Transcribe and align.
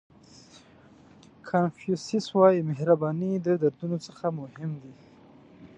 کانفیوسیس 1.49 2.25
وایي 2.35 2.61
مهرباني 2.69 3.31
د 3.45 3.47
دردونو 3.61 3.97
څخه 4.07 4.25
مهم 4.39 4.71
دی. 4.83 4.93